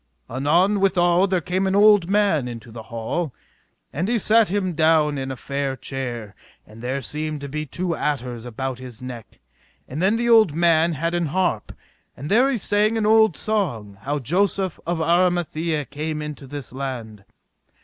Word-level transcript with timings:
Anon 0.27 0.79
withal 0.79 1.27
there 1.27 1.41
came 1.41 1.67
an 1.67 1.75
old 1.75 2.09
man 2.09 2.47
into 2.47 2.71
the 2.71 2.81
hall, 2.89 3.35
and 3.93 4.07
he 4.07 4.17
sat 4.17 4.49
him 4.49 4.73
down 4.73 5.19
in 5.19 5.29
a 5.29 5.35
fair 5.35 5.75
chair, 5.75 6.33
and 6.65 6.81
there 6.81 7.01
seemed 7.01 7.39
to 7.41 7.47
be 7.47 7.67
two 7.67 7.95
adders 7.95 8.43
about 8.43 8.79
his 8.79 8.99
neck; 8.99 9.39
and 9.87 10.01
then 10.01 10.15
the 10.15 10.27
old 10.27 10.55
man 10.55 10.93
had 10.93 11.13
an 11.13 11.27
harp, 11.27 11.71
and 12.17 12.29
there 12.31 12.49
he 12.49 12.57
sang 12.57 12.97
an 12.97 13.05
old 13.05 13.37
song 13.37 13.99
how 14.01 14.17
Joseph 14.17 14.79
of 14.87 14.97
Armathie 14.97 15.85
came 15.91 16.19
into 16.23 16.47
this 16.47 16.73
land. 16.73 17.23